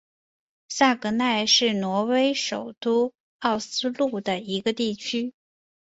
[0.67, 5.31] 萨格奈是挪威首都奥斯陆的一个地区。